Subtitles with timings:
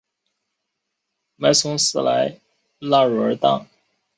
[1.35, 2.39] 迈松瑟莱
[2.79, 3.67] 拉茹尔当。